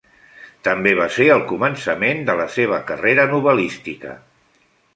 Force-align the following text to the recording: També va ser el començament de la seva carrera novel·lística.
També 0.67 0.93
va 0.99 1.05
ser 1.17 1.27
el 1.33 1.43
començament 1.51 2.25
de 2.31 2.37
la 2.41 2.47
seva 2.55 2.81
carrera 2.89 3.29
novel·lística. 3.35 4.19